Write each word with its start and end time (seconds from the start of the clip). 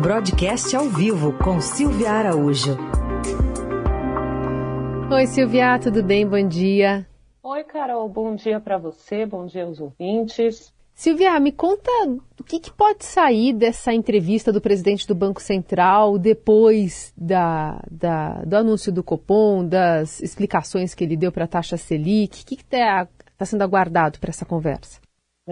Broadcast 0.00 0.74
ao 0.74 0.88
vivo 0.88 1.36
com 1.36 1.60
Silvia 1.60 2.10
Araújo. 2.10 2.74
Oi, 5.12 5.26
Silvia, 5.26 5.78
tudo 5.78 6.02
bem? 6.02 6.26
Bom 6.26 6.48
dia. 6.48 7.06
Oi, 7.42 7.62
Carol, 7.64 8.08
bom 8.08 8.34
dia 8.34 8.58
para 8.58 8.78
você, 8.78 9.26
bom 9.26 9.44
dia 9.44 9.64
aos 9.64 9.78
ouvintes. 9.78 10.72
Silvia, 10.94 11.38
me 11.38 11.52
conta 11.52 11.90
o 12.40 12.42
que, 12.42 12.58
que, 12.58 12.72
pode 12.72 13.04
sair 13.04 13.52
dessa 13.52 13.92
entrevista 13.92 14.50
do 14.50 14.60
presidente 14.60 15.06
do 15.06 15.14
Banco 15.14 15.42
Central 15.42 16.18
depois 16.18 17.12
da, 17.14 17.78
da, 17.90 18.42
do 18.42 18.56
anúncio 18.56 18.90
do 18.90 19.04
Copom, 19.04 19.66
das 19.68 20.22
explicações 20.22 20.94
que 20.94 21.04
ele 21.04 21.16
deu 21.16 21.30
para 21.30 21.44
a 21.44 21.48
taxa 21.48 21.76
Selic. 21.76 22.42
O 22.42 22.46
que 22.46 22.54
está 22.54 23.06
tá 23.36 23.44
sendo 23.44 23.60
aguardado 23.60 24.18
para 24.18 24.30
essa 24.30 24.46
conversa? 24.46 24.98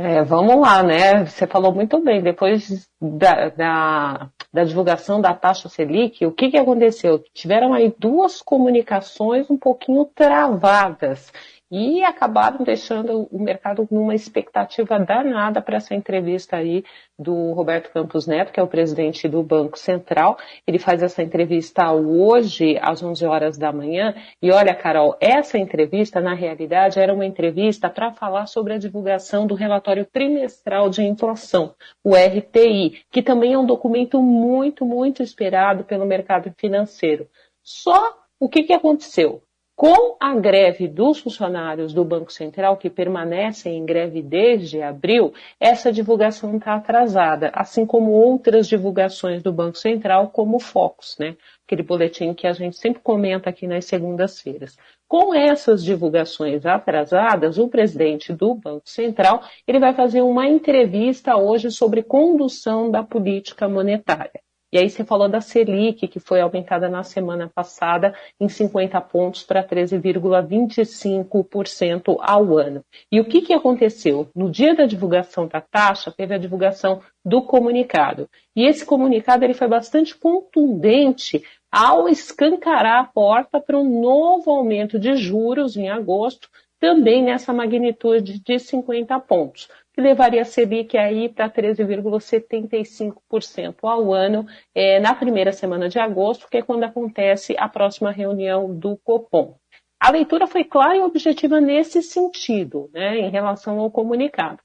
É, 0.01 0.23
vamos 0.23 0.61
lá, 0.61 0.81
né? 0.81 1.27
Você 1.27 1.45
falou 1.45 1.75
muito 1.75 2.01
bem. 2.01 2.23
Depois 2.23 2.89
da, 3.03 3.49
da, 3.49 4.31
da 4.53 4.63
divulgação 4.63 5.21
da 5.21 5.35
taxa 5.35 5.69
Selic, 5.69 6.25
o 6.25 6.31
que, 6.31 6.53
que 6.53 6.57
aconteceu? 6.57 7.19
Tiveram 7.35 7.75
aí 7.75 7.93
duas 7.99 8.41
comunicações 8.41 9.51
um 9.51 9.57
pouquinho 9.57 10.05
travadas 10.05 11.33
e 11.71 12.03
acabaram 12.03 12.65
deixando 12.65 13.29
o 13.31 13.39
mercado 13.39 13.87
numa 13.91 14.15
expectativa 14.15 14.99
danada 14.99 15.61
para 15.61 15.77
essa 15.77 15.95
entrevista 15.95 16.57
aí 16.57 16.83
do 17.19 17.53
Roberto 17.53 17.91
Campos 17.91 18.27
Neto, 18.27 18.53
que 18.53 18.61
é 18.61 18.63
o 18.63 18.69
presidente 18.69 19.29
do 19.29 19.43
Banco 19.43 19.79
Central. 19.79 20.39
Ele 20.67 20.79
faz 20.79 21.03
essa 21.03 21.23
entrevista 21.23 21.93
hoje 21.93 22.79
às 22.81 23.03
11 23.03 23.27
horas 23.27 23.59
da 23.59 23.73
manhã. 23.73 24.15
E 24.41 24.51
olha, 24.51 24.75
Carol, 24.75 25.17
essa 25.21 25.59
entrevista 25.59 26.21
na 26.21 26.35
realidade 26.35 26.99
era 26.99 27.13
uma 27.13 27.27
entrevista 27.27 27.91
para 27.91 28.13
falar 28.13 28.47
sobre 28.47 28.75
a 28.75 28.79
divulgação 28.79 29.47
do 29.47 29.55
relatório 29.55 30.07
trimestral 30.07 30.89
de 30.89 31.03
inflação, 31.03 31.75
o 32.03 32.15
RTI, 32.15 33.03
que 33.11 33.23
também 33.23 33.53
é 33.53 33.59
um 33.59 33.67
documento 33.67 34.23
muito, 34.23 34.87
muito 34.87 35.23
esperado 35.23 35.85
pelo 35.85 36.07
mercado 36.07 36.53
financeiro. 36.57 37.29
Só 37.63 38.17
o 38.41 38.49
que, 38.49 38.63
que 38.63 38.73
aconteceu? 38.73 39.43
Com 39.79 40.17
a 40.19 40.35
greve 40.35 40.89
dos 40.89 41.21
funcionários 41.21 41.95
do 41.95 42.05
Banco 42.05 42.33
Central, 42.33 42.77
que 42.77 42.91
permanecem 42.91 43.79
em 43.79 43.87
greve 43.87 44.21
desde 44.21 44.83
abril, 44.83 45.33
essa 45.61 45.93
divulgação 45.93 46.57
está 46.57 46.75
atrasada, 46.75 47.53
assim 47.55 47.87
como 47.87 48.11
outras 48.11 48.67
divulgações 48.67 49.41
do 49.41 49.53
Banco 49.53 49.79
Central, 49.79 50.31
como 50.31 50.57
o 50.57 50.61
Focus, 50.61 51.17
né? 51.21 51.37
aquele 51.65 51.85
boletim 51.85 52.35
que 52.35 52.49
a 52.49 52.53
gente 52.53 52.77
sempre 52.77 53.01
comenta 53.01 53.51
aqui 53.51 53.69
nas 53.69 53.85
segundas-feiras. 53.85 54.77
Com 55.07 55.33
essas 55.33 55.85
divulgações 55.85 56.67
atrasadas, 56.67 57.57
o 57.57 57.69
presidente 57.69 58.33
do 58.33 58.57
Banco 58.57 58.91
Central 58.91 59.45
ele 59.65 59.79
vai 59.79 59.95
fazer 59.95 60.23
uma 60.23 60.49
entrevista 60.49 61.37
hoje 61.37 61.71
sobre 61.71 62.03
condução 62.03 62.91
da 62.91 63.05
política 63.05 63.69
monetária. 63.69 64.41
E 64.71 64.77
aí 64.77 64.91
você 64.91 65.03
falou 65.03 65.31
da 65.31 65.41
Selic, 65.41 66.07
que 66.07 66.21
foi 66.21 66.43
aumentada 66.43 66.91
na 66.91 67.03
semana 67.03 67.49
passada 67.49 68.15
em 68.39 68.51
50 68.51 69.01
pontos 69.01 69.43
para 69.43 69.67
13,25% 69.67 72.19
ao 72.21 72.59
ano. 72.59 72.85
E 73.11 73.19
o 73.19 73.25
que, 73.25 73.41
que 73.41 73.55
aconteceu? 73.55 74.29
No 74.37 74.51
dia 74.51 74.75
da 74.75 74.85
divulgação 74.85 75.47
da 75.47 75.63
taxa, 75.63 76.13
teve 76.15 76.35
a 76.35 76.39
divulgação 76.39 77.01
do 77.25 77.41
comunicado. 77.41 78.29
E 78.55 78.67
esse 78.67 78.85
comunicado 78.85 79.43
ele 79.43 79.55
foi 79.55 79.69
bastante 79.69 80.15
contundente 80.15 81.43
ao 81.73 82.07
escancarar 82.09 83.01
a 83.01 83.05
porta 83.05 83.59
para 83.61 83.79
um 83.79 84.01
novo 84.01 84.51
aumento 84.51 84.99
de 84.99 85.17
juros 85.17 85.79
em 85.79 85.89
agosto, 85.89 86.51
também 86.79 87.25
nessa 87.25 87.53
magnitude 87.53 88.39
de 88.39 88.59
50 88.59 89.19
pontos 89.21 89.69
que 89.99 90.03
levaria 90.03 90.43
a 90.43 90.45
Selic 90.45 90.97
aí 90.97 91.29
para 91.29 91.51
13,75% 91.51 93.79
ao 93.83 94.15
ano 94.15 94.47
é, 94.73 95.01
na 95.01 95.13
primeira 95.13 95.53
semana 95.53 95.89
de 95.89 95.99
agosto, 95.99 96.47
que 96.49 96.59
é 96.59 96.63
quando 96.63 96.85
acontece 96.85 97.57
a 97.59 97.69
próxima 97.69 98.13
reunião 98.13 98.73
do 98.73 98.97
Copom. 98.99 99.57
A 99.99 100.13
leitura 100.13 100.47
foi 100.47 100.63
clara 100.63 100.97
e 100.97 101.01
objetiva 101.01 101.61
nesse 101.61 102.01
sentido, 102.01 102.89
né, 102.93 103.19
em 103.19 103.29
relação 103.29 103.81
ao 103.81 103.91
comunicado. 103.91 104.61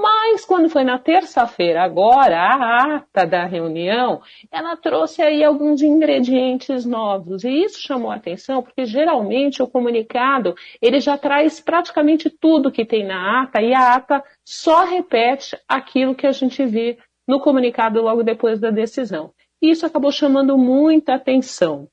Mas 0.00 0.44
quando 0.44 0.70
foi 0.70 0.84
na 0.84 0.96
terça-feira, 0.96 1.82
agora, 1.82 2.38
a 2.38 2.96
ata 2.98 3.26
da 3.26 3.44
reunião, 3.44 4.22
ela 4.48 4.76
trouxe 4.76 5.20
aí 5.20 5.42
alguns 5.42 5.82
ingredientes 5.82 6.86
novos. 6.86 7.42
E 7.42 7.64
isso 7.64 7.80
chamou 7.80 8.12
a 8.12 8.14
atenção, 8.14 8.62
porque 8.62 8.84
geralmente 8.84 9.60
o 9.60 9.66
comunicado, 9.66 10.54
ele 10.80 11.00
já 11.00 11.18
traz 11.18 11.58
praticamente 11.58 12.30
tudo 12.30 12.70
que 12.70 12.84
tem 12.84 13.04
na 13.04 13.42
ata, 13.42 13.60
e 13.60 13.74
a 13.74 13.96
ata 13.96 14.22
só 14.44 14.84
repete 14.84 15.58
aquilo 15.66 16.14
que 16.14 16.28
a 16.28 16.32
gente 16.32 16.64
vê 16.64 16.96
no 17.26 17.40
comunicado 17.40 18.00
logo 18.00 18.22
depois 18.22 18.60
da 18.60 18.70
decisão. 18.70 19.32
E 19.60 19.70
isso 19.70 19.84
acabou 19.84 20.12
chamando 20.12 20.56
muita 20.56 21.14
atenção. 21.14 21.88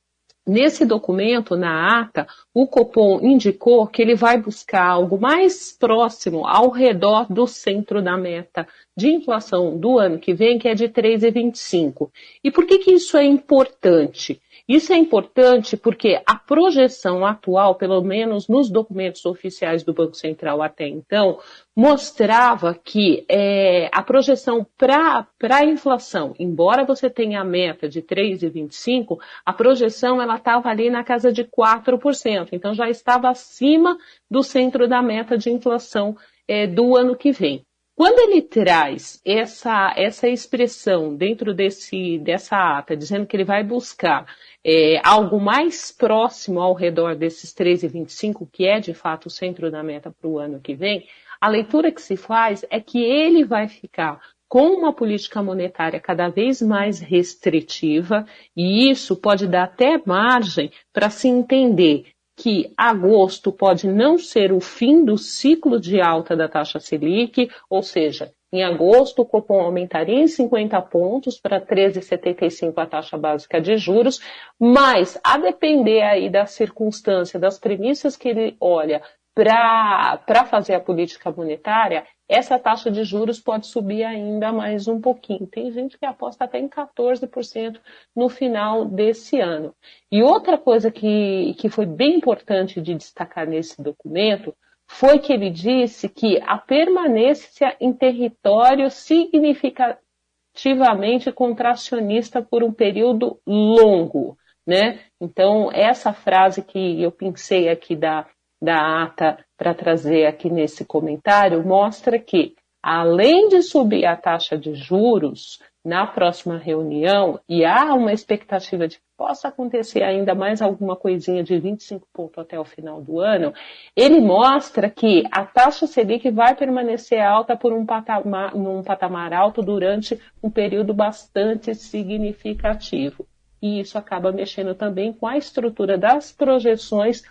Nesse 0.47 0.85
documento, 0.85 1.55
na 1.55 2.01
ata, 2.01 2.27
o 2.53 2.67
Copom 2.67 3.19
indicou 3.23 3.87
que 3.87 3.99
ele 3.99 4.13
vai 4.13 4.37
buscar 4.37 4.85
algo 4.85 5.19
mais 5.19 5.71
próximo 5.71 6.45
ao 6.45 6.69
redor 6.69 7.25
do 7.33 7.47
centro 7.47 7.99
da 7.99 8.15
meta 8.15 8.67
de 8.95 9.07
inflação 9.07 9.75
do 9.75 9.97
ano 9.97 10.19
que 10.19 10.35
vem, 10.35 10.59
que 10.59 10.67
é 10.67 10.75
de 10.75 10.87
3,25. 10.87 12.11
E 12.43 12.51
por 12.51 12.67
que, 12.67 12.77
que 12.77 12.91
isso 12.91 13.17
é 13.17 13.23
importante? 13.23 14.39
Isso 14.67 14.91
é 14.91 14.97
importante 14.97 15.77
porque 15.77 16.19
a 16.25 16.35
projeção 16.35 17.23
atual, 17.23 17.75
pelo 17.75 18.01
menos 18.01 18.47
nos 18.47 18.67
documentos 18.67 19.23
oficiais 19.23 19.83
do 19.83 19.93
Banco 19.93 20.15
Central 20.15 20.59
até 20.59 20.87
então, 20.87 21.39
mostrava 21.75 22.73
que 22.73 23.23
é, 23.29 23.89
a 23.93 24.01
projeção 24.01 24.65
para 24.75 25.27
a 25.51 25.65
inflação, 25.65 26.33
embora 26.39 26.83
você 26.83 27.11
tenha 27.11 27.41
a 27.41 27.45
meta 27.45 27.87
de 27.87 28.01
3,25, 28.01 29.19
a 29.45 29.53
projeção 29.53 30.19
ela 30.19 30.37
estava 30.37 30.69
ali 30.69 30.89
na 30.89 31.03
casa 31.03 31.31
de 31.31 31.43
4%, 31.43 32.49
então 32.51 32.73
já 32.73 32.89
estava 32.89 33.29
acima 33.29 33.95
do 34.29 34.41
centro 34.41 34.87
da 34.87 34.99
meta 34.99 35.37
de 35.37 35.51
inflação 35.51 36.17
é, 36.47 36.65
do 36.65 36.95
ano 36.95 37.15
que 37.15 37.31
vem. 37.31 37.63
Quando 37.95 38.19
ele 38.19 38.41
traz 38.41 39.21
essa, 39.23 39.93
essa 39.95 40.27
expressão 40.27 41.15
dentro 41.15 41.53
desse, 41.53 42.19
dessa 42.19 42.77
ata, 42.77 42.95
dizendo 42.95 43.25
que 43.25 43.37
ele 43.37 43.45
vai 43.45 43.63
buscar 43.63 44.25
é, 44.61 44.99
algo 45.01 45.39
mais 45.39 45.93
próximo 45.93 46.59
ao 46.59 46.73
redor 46.73 47.15
desses 47.15 47.53
13,25, 47.53 48.49
que 48.51 48.65
é 48.65 48.81
de 48.81 48.93
fato 48.93 49.27
o 49.27 49.29
centro 49.29 49.71
da 49.71 49.81
meta 49.81 50.11
para 50.11 50.29
o 50.29 50.37
ano 50.37 50.59
que 50.59 50.75
vem, 50.75 51.07
a 51.39 51.47
leitura 51.47 51.89
que 51.89 52.01
se 52.01 52.17
faz 52.17 52.65
é 52.69 52.81
que 52.81 53.01
ele 53.01 53.45
vai 53.45 53.69
ficar 53.69 54.19
com 54.47 54.67
uma 54.73 54.91
política 54.91 55.41
monetária 55.41 55.99
cada 55.99 56.27
vez 56.27 56.61
mais 56.61 56.99
restritiva, 56.99 58.25
e 58.55 58.89
isso 58.91 59.15
pode 59.15 59.47
dar 59.47 59.63
até 59.63 60.01
margem 60.05 60.69
para 60.91 61.09
se 61.09 61.29
entender 61.29 62.14
que 62.35 62.73
agosto 62.75 63.51
pode 63.51 63.87
não 63.87 64.17
ser 64.17 64.51
o 64.51 64.59
fim 64.59 65.05
do 65.05 65.17
ciclo 65.17 65.79
de 65.79 66.01
alta 66.01 66.35
da 66.35 66.49
taxa 66.49 66.79
Selic, 66.79 67.49
ou 67.69 67.81
seja, 67.81 68.33
em 68.51 68.63
agosto 68.63 69.21
o 69.21 69.25
Copom 69.25 69.59
aumentaria 69.59 70.21
em 70.21 70.27
50 70.27 70.81
pontos 70.83 71.39
para 71.39 71.59
13,75 71.59 72.73
a 72.77 72.85
taxa 72.85 73.17
básica 73.17 73.59
de 73.59 73.77
juros, 73.77 74.19
mas 74.59 75.19
a 75.23 75.37
depender 75.37 76.01
aí 76.01 76.29
da 76.29 76.45
circunstância, 76.45 77.39
das 77.39 77.57
premissas 77.57 78.15
que 78.15 78.29
ele 78.29 78.55
olha 78.59 79.01
para 79.35 80.45
fazer 80.45 80.73
a 80.75 80.79
política 80.79 81.29
monetária, 81.29 82.07
essa 82.27 82.57
taxa 82.57 82.89
de 82.89 83.03
juros 83.03 83.39
pode 83.39 83.67
subir 83.67 84.03
ainda 84.05 84.51
mais 84.53 84.87
um 84.87 85.01
pouquinho. 85.01 85.45
Tem 85.45 85.73
gente 85.73 85.97
que 85.97 86.05
aposta 86.05 86.45
até 86.45 86.57
em 86.57 86.69
14% 86.69 87.77
no 88.15 88.29
final 88.29 88.85
desse 88.85 89.41
ano. 89.41 89.75
E 90.09 90.23
outra 90.23 90.57
coisa 90.57 90.89
que, 90.89 91.53
que 91.59 91.67
foi 91.69 91.85
bem 91.85 92.15
importante 92.15 92.79
de 92.79 92.95
destacar 92.95 93.45
nesse 93.45 93.81
documento 93.81 94.55
foi 94.87 95.19
que 95.19 95.33
ele 95.33 95.49
disse 95.49 96.07
que 96.07 96.41
a 96.45 96.57
permanência 96.57 97.75
em 97.81 97.91
território 97.91 98.89
significativamente 98.89 101.29
contracionista 101.33 102.41
por 102.41 102.63
um 102.63 102.71
período 102.71 103.37
longo. 103.45 104.37
Né? 104.65 105.01
Então, 105.21 105.69
essa 105.71 106.13
frase 106.13 106.63
que 106.63 107.03
eu 107.03 107.11
pensei 107.11 107.69
aqui 107.69 107.95
da 107.95 108.25
da 108.61 109.03
ata 109.03 109.37
para 109.57 109.73
trazer 109.73 110.25
aqui 110.25 110.49
nesse 110.49 110.85
comentário 110.85 111.65
mostra 111.65 112.17
que, 112.19 112.55
além 112.81 113.49
de 113.49 113.61
subir 113.61 114.05
a 114.05 114.15
taxa 114.15 114.57
de 114.57 114.73
juros 114.73 115.59
na 115.85 116.07
próxima 116.07 116.57
reunião, 116.57 117.39
e 117.47 117.63
há 117.63 117.93
uma 117.93 118.11
expectativa 118.11 118.87
de 118.87 118.97
que 118.97 119.03
possa 119.15 119.49
acontecer 119.49 120.01
ainda 120.01 120.33
mais 120.33 120.59
alguma 120.59 120.95
coisinha 120.95 121.43
de 121.43 121.59
25 121.59 122.07
pontos 122.11 122.39
até 122.39 122.59
o 122.59 122.65
final 122.65 122.99
do 123.01 123.19
ano, 123.19 123.53
ele 123.95 124.19
mostra 124.19 124.89
que 124.89 125.23
a 125.31 125.45
taxa 125.45 125.85
Selic 125.85 126.31
vai 126.31 126.55
permanecer 126.55 127.21
alta 127.21 127.55
por 127.55 127.71
um 127.71 127.85
patamar, 127.85 128.55
num 128.55 128.81
patamar 128.83 129.31
alto 129.31 129.61
durante 129.61 130.19
um 130.41 130.49
período 130.49 130.91
bastante 130.91 131.75
significativo. 131.75 133.27
E 133.61 133.79
isso 133.79 133.97
acaba 133.97 134.31
mexendo 134.31 134.73
também 134.73 135.13
com 135.13 135.27
a 135.27 135.37
estrutura 135.37 135.97
das 135.97 136.31
projeções 136.31 137.23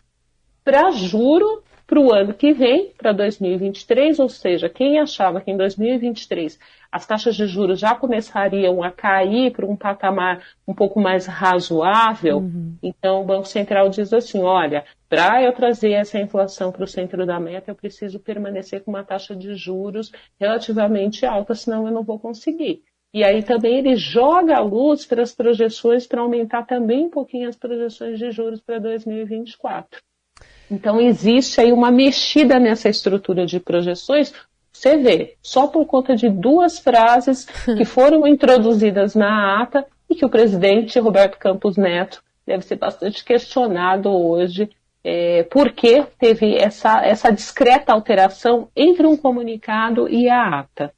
para 0.64 0.90
juro 0.90 1.62
para 1.86 2.00
o 2.00 2.12
ano 2.12 2.32
que 2.32 2.52
vem, 2.52 2.92
para 2.96 3.12
2023, 3.12 4.18
ou 4.18 4.28
seja, 4.28 4.70
quem 4.70 4.98
achava 4.98 5.40
que 5.40 5.50
em 5.50 5.56
2023 5.56 6.58
as 6.90 7.06
taxas 7.06 7.36
de 7.36 7.46
juros 7.46 7.78
já 7.78 7.94
começariam 7.94 8.82
a 8.82 8.90
cair 8.90 9.52
para 9.52 9.66
um 9.66 9.76
patamar 9.76 10.42
um 10.66 10.74
pouco 10.74 10.98
mais 10.98 11.26
razoável, 11.26 12.38
uhum. 12.38 12.74
então 12.82 13.20
o 13.20 13.24
Banco 13.24 13.46
Central 13.46 13.90
diz 13.90 14.12
assim: 14.12 14.42
olha, 14.42 14.84
para 15.08 15.42
eu 15.42 15.52
trazer 15.52 15.92
essa 15.92 16.18
inflação 16.18 16.72
para 16.72 16.84
o 16.84 16.88
centro 16.88 17.26
da 17.26 17.38
meta, 17.38 17.70
eu 17.70 17.74
preciso 17.74 18.18
permanecer 18.18 18.82
com 18.82 18.90
uma 18.90 19.04
taxa 19.04 19.36
de 19.36 19.54
juros 19.54 20.10
relativamente 20.40 21.26
alta, 21.26 21.54
senão 21.54 21.86
eu 21.86 21.92
não 21.92 22.02
vou 22.02 22.18
conseguir. 22.18 22.82
E 23.12 23.22
aí 23.22 23.42
também 23.42 23.78
ele 23.78 23.94
joga 23.94 24.56
a 24.56 24.60
luz 24.60 25.04
para 25.04 25.22
as 25.22 25.32
projeções 25.32 26.06
para 26.06 26.22
aumentar 26.22 26.64
também 26.64 27.04
um 27.04 27.10
pouquinho 27.10 27.48
as 27.48 27.56
projeções 27.56 28.18
de 28.18 28.30
juros 28.32 28.60
para 28.60 28.80
2024. 28.80 30.00
Então 30.70 31.00
existe 31.00 31.60
aí 31.60 31.72
uma 31.72 31.90
mexida 31.90 32.58
nessa 32.58 32.88
estrutura 32.88 33.46
de 33.46 33.60
projeções. 33.60 34.32
Você 34.72 34.96
vê, 34.96 35.36
só 35.42 35.66
por 35.66 35.86
conta 35.86 36.16
de 36.16 36.28
duas 36.28 36.78
frases 36.78 37.44
que 37.76 37.84
foram 37.84 38.26
introduzidas 38.26 39.14
na 39.14 39.62
ata 39.62 39.86
e 40.08 40.14
que 40.14 40.24
o 40.24 40.30
presidente 40.30 40.98
Roberto 40.98 41.38
Campos 41.38 41.76
Neto 41.76 42.22
deve 42.46 42.64
ser 42.64 42.76
bastante 42.76 43.24
questionado 43.24 44.10
hoje 44.10 44.70
é, 45.04 45.42
por 45.44 45.70
que 45.72 46.02
teve 46.18 46.56
essa, 46.56 47.04
essa 47.04 47.30
discreta 47.30 47.92
alteração 47.92 48.68
entre 48.74 49.06
um 49.06 49.16
comunicado 49.16 50.08
e 50.08 50.28
a 50.28 50.60
ata. 50.60 50.92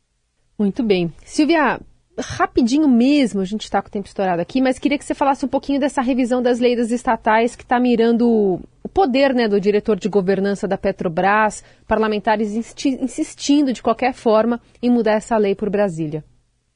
Muito 0.56 0.82
bem. 0.82 1.12
Silvia, 1.24 1.80
rapidinho 2.18 2.88
mesmo, 2.88 3.40
a 3.40 3.44
gente 3.44 3.64
está 3.64 3.82
com 3.82 3.88
o 3.88 3.90
tempo 3.90 4.06
estourado 4.06 4.40
aqui, 4.40 4.62
mas 4.62 4.78
queria 4.78 4.96
que 4.96 5.04
você 5.04 5.14
falasse 5.14 5.44
um 5.44 5.48
pouquinho 5.48 5.80
dessa 5.80 6.00
revisão 6.00 6.40
das 6.40 6.60
leis 6.60 6.90
estatais 6.90 7.56
que 7.56 7.64
está 7.64 7.80
mirando 7.80 8.60
poder 8.96 9.34
né, 9.34 9.46
do 9.46 9.60
diretor 9.60 9.98
de 9.98 10.08
governança 10.08 10.66
da 10.66 10.78
Petrobras, 10.78 11.62
parlamentares 11.86 12.54
insistindo 12.86 13.70
de 13.70 13.82
qualquer 13.82 14.14
forma 14.14 14.58
em 14.82 14.88
mudar 14.88 15.12
essa 15.12 15.36
lei 15.36 15.54
por 15.54 15.68
Brasília. 15.68 16.24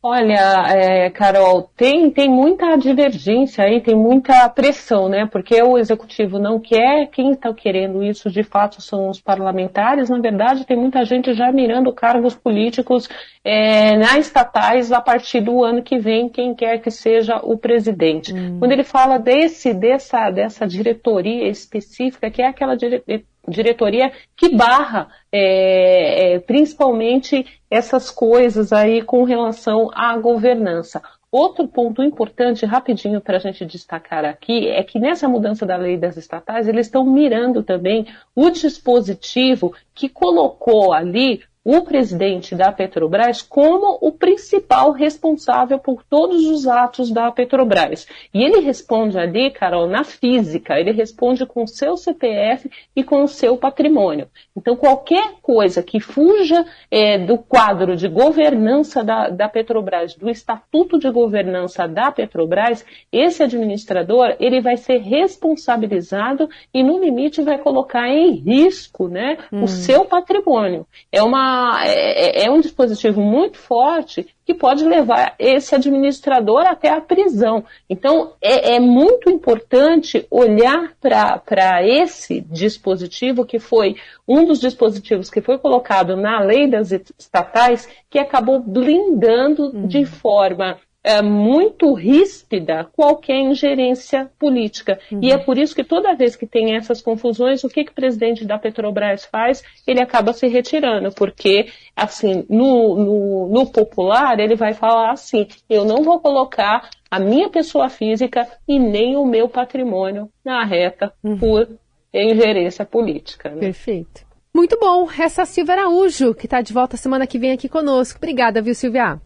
Olha, 0.03 0.65
é, 0.69 1.11
Carol, 1.11 1.71
tem, 1.77 2.11
tem 2.11 2.27
muita 2.27 2.75
divergência 2.77 3.65
aí, 3.65 3.83
tem 3.83 3.95
muita 3.95 4.49
pressão, 4.49 5.11
né? 5.11 5.27
Porque 5.27 5.63
o 5.63 5.77
executivo 5.77 6.39
não 6.39 6.59
quer, 6.59 7.09
quem 7.09 7.33
está 7.33 7.53
querendo 7.53 8.03
isso 8.03 8.31
de 8.31 8.43
fato 8.43 8.81
são 8.81 9.11
os 9.11 9.21
parlamentares. 9.21 10.09
Na 10.09 10.19
verdade, 10.19 10.65
tem 10.65 10.75
muita 10.75 11.05
gente 11.05 11.35
já 11.35 11.53
mirando 11.53 11.93
cargos 11.93 12.35
políticos 12.35 13.11
é, 13.45 13.95
na 13.99 14.19
estatais 14.19 14.91
a 14.91 15.03
partir 15.03 15.43
do 15.43 15.63
ano 15.63 15.83
que 15.83 15.99
vem, 15.99 16.31
quem 16.31 16.55
quer 16.55 16.79
que 16.79 16.91
seja 16.91 17.37
o 17.43 17.59
presidente. 17.59 18.33
Hum. 18.33 18.59
Quando 18.59 18.73
ele 18.73 18.85
fala 18.85 19.19
desse, 19.19 19.75
dessa, 19.75 20.31
dessa 20.31 20.67
diretoria 20.67 21.47
específica, 21.47 22.31
que 22.31 22.41
é 22.41 22.47
aquela 22.47 22.75
diretoria 22.75 23.23
diretoria 23.49 24.13
que 24.37 24.55
barra 24.55 25.09
é, 25.33 26.35
é, 26.35 26.39
principalmente 26.41 27.47
essas 27.71 28.11
coisas 28.11 28.73
aí 28.73 29.03
com 29.03 29.25
relação 29.25 29.91
à 29.95 30.17
governança. 30.17 31.03
Outro 31.33 31.69
ponto 31.69 32.03
importante, 32.03 32.67
rapidinho, 32.67 33.21
para 33.21 33.37
a 33.37 33.41
gente 33.41 33.65
destacar 33.65 34.25
aqui, 34.25 34.67
é 34.67 34.83
que 34.83 34.99
nessa 34.99 35.29
mudança 35.29 35.65
da 35.65 35.77
lei 35.77 35.97
das 35.97 36.17
estatais, 36.17 36.67
eles 36.67 36.87
estão 36.87 37.05
mirando 37.05 37.63
também 37.63 38.07
o 38.35 38.51
dispositivo 38.51 39.73
que 39.95 40.09
colocou 40.09 40.93
ali 40.93 41.41
o 41.65 41.83
presidente 41.83 42.55
da 42.55 42.73
Petrobras 42.73 43.43
como 43.43 43.99
o 44.01 44.13
principal 44.13 44.93
responsável 44.93 45.79
por 45.79 46.03
todos 46.03 46.47
os 46.47 46.67
atos 46.67 47.11
da 47.11 47.31
Petrobras. 47.31 48.07
E 48.33 48.43
ele 48.43 48.61
responde 48.61 49.19
ali, 49.19 49.51
Carol, 49.51 49.87
na 49.87 50.03
física, 50.03 50.79
ele 50.79 50.93
responde 50.93 51.45
com 51.45 51.65
o 51.65 51.69
seu 51.69 51.97
CPF 51.97 52.71
e 52.97 53.05
com 53.05 53.23
o 53.23 53.29
seu 53.29 53.59
patrimônio. 53.59 54.29
Então, 54.57 54.75
qualquer 54.75 55.35
coisa 55.43 55.83
que 55.83 56.01
fuja 56.01 56.65
é, 56.91 57.19
do 57.19 57.37
quadro 57.37 57.95
de 57.95 58.09
governança 58.09 59.05
da, 59.05 59.29
da 59.29 59.49
Petrobras, 59.49 60.15
do 60.15 60.31
estatuto 60.31 60.99
de 60.99 61.11
governança 61.11 61.87
da 61.87 62.11
Petrobras, 62.11 62.85
esse 63.13 63.43
administrador 63.43 64.35
ele 64.41 64.63
vai 64.63 64.79
ser 64.79 64.99
responsabilizado 64.99 66.49
e, 66.73 66.83
no 66.83 66.99
limite, 66.99 67.43
vai 67.43 67.59
colocar 67.59 68.09
em 68.09 68.33
risco 68.33 69.09
né, 69.09 69.37
hum. 69.53 69.65
o 69.65 69.69
seu 69.69 70.07
patrimônio. 70.07 70.87
É 71.13 71.23
uma 71.23 71.50
é, 71.85 72.43
é, 72.43 72.47
é 72.47 72.51
um 72.51 72.61
dispositivo 72.61 73.21
muito 73.21 73.59
forte 73.59 74.27
que 74.45 74.55
pode 74.55 74.85
levar 74.85 75.35
esse 75.39 75.75
administrador 75.75 76.67
até 76.67 76.89
a 76.89 77.01
prisão. 77.01 77.65
Então, 77.89 78.33
é, 78.43 78.75
é 78.75 78.81
muito 78.81 79.31
importante 79.31 80.27
olhar 80.31 80.93
para 81.01 81.87
esse 81.87 82.41
dispositivo, 82.41 83.45
que 83.45 83.59
foi 83.59 83.97
um 84.27 84.45
dos 84.45 84.61
dispositivos 84.61 85.31
que 85.31 85.41
foi 85.41 85.59
colocado 85.59 86.17
na 86.17 86.41
lei 86.41 86.69
das 86.69 86.91
estatais, 86.91 87.89
que 88.09 88.19
acabou 88.19 88.61
blindando 88.61 89.67
uhum. 89.67 89.87
de 89.87 90.05
forma 90.05 90.79
é, 91.03 91.23
muito 91.23 91.95
ríspida 91.95 92.85
qualquer 92.93 93.39
ingerência 93.39 94.31
política. 94.39 94.99
Uhum. 95.11 95.21
E 95.23 95.33
é 95.33 95.39
por 95.39 95.57
isso 95.57 95.75
que 95.75 95.83
toda 95.83 96.15
vez 96.15 96.37
que 96.37 96.47
tem 96.47 96.77
essas 96.77 97.01
confusões, 97.01 97.65
o 97.65 97.69
que, 97.69 97.85
que 97.85 97.93
o 97.93 97.95
presidente 97.95 98.45
da 98.45 98.59
Petrobras 98.59 99.25
faz? 99.25 99.63
Ele 99.87 100.01
acaba 100.01 100.33
se 100.33 100.47
retirando, 100.47 101.11
porque, 101.13 101.67
assim, 101.97 102.45
no, 102.49 102.97
no, 102.97 103.49
no 103.49 103.67
popular, 103.67 104.39
ele 104.39 104.57
vai 104.57 104.75
falar 104.75 105.13
assim: 105.13 105.47
eu 105.69 105.85
não 105.85 106.03
vou 106.03 106.21
colocar 106.21 106.91
a 107.11 107.19
minha 107.19 107.49
pessoa 107.49 107.89
física 107.89 108.47
e 108.69 108.79
nem 108.79 109.17
o 109.17 109.25
meu 109.25 109.49
patrimônio 109.49 110.31
na 110.45 110.65
reta 110.65 111.13
uhum. 111.25 111.39
por 111.39 111.69
ingerência 112.13 112.85
política. 112.85 113.51
Né? 113.51 113.61
Perfeito. 113.61 114.29
Muito 114.55 114.79
bom. 114.79 115.09
Essa 115.19 115.43
é 115.43 115.45
a 115.45 115.47
Silvia 115.47 115.75
Araújo, 115.75 116.35
que 116.35 116.47
está 116.47 116.61
de 116.61 116.73
volta 116.73 116.97
semana 116.97 117.27
que 117.27 117.39
vem 117.39 117.53
aqui 117.53 117.69
conosco. 117.69 118.19
Obrigada, 118.19 118.61
viu, 118.61 118.75
Silvia? 118.75 119.21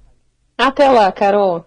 Até 0.57 0.89
lá, 0.89 1.11
Carol. 1.13 1.67